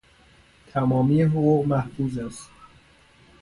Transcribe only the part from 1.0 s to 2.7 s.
حقوق محفوظ است